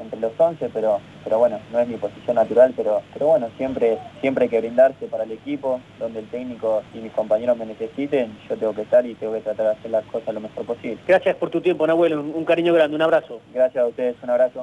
entre 0.00 0.20
los 0.20 0.32
11, 0.38 0.70
pero, 0.72 1.00
pero 1.22 1.38
bueno, 1.38 1.58
no 1.72 1.78
es 1.80 1.88
mi 1.88 1.96
posición 1.96 2.36
natural, 2.36 2.72
pero, 2.76 3.02
pero 3.12 3.26
bueno, 3.26 3.48
siempre, 3.56 3.98
siempre 4.20 4.44
hay 4.44 4.50
que 4.50 4.60
brindarse 4.60 5.06
para 5.06 5.24
el 5.24 5.32
equipo, 5.32 5.80
donde 5.98 6.20
el 6.20 6.26
técnico 6.28 6.82
y 6.94 6.98
mis 6.98 7.12
compañeros 7.12 7.56
me 7.56 7.66
necesiten, 7.66 8.36
yo 8.48 8.56
tengo 8.56 8.74
que 8.74 8.82
estar 8.82 9.04
y 9.06 9.14
tengo 9.14 9.32
que 9.34 9.40
tratar 9.40 9.66
de 9.66 9.72
hacer 9.72 9.90
las 9.90 10.04
cosas 10.06 10.34
lo 10.34 10.40
mejor 10.40 10.64
posible. 10.64 10.98
Gracias 11.06 11.36
por 11.36 11.50
tu 11.50 11.60
tiempo, 11.60 11.86
Nahuel, 11.86 12.14
un, 12.14 12.32
un 12.34 12.44
cariño 12.44 12.72
grande, 12.72 12.96
un 12.96 13.02
abrazo. 13.02 13.40
Gracias 13.52 13.82
a 13.82 13.86
ustedes, 13.86 14.16
un 14.22 14.30
abrazo. 14.30 14.62